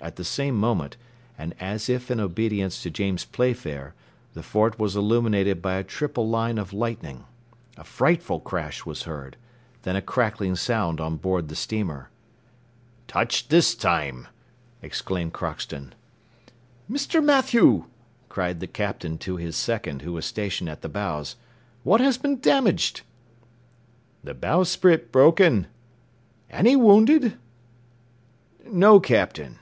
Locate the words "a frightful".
7.76-8.38